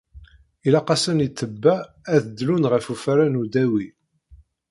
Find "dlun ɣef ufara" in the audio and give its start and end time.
2.37-3.25